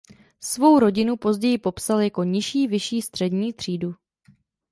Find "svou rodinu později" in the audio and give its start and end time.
0.41-1.57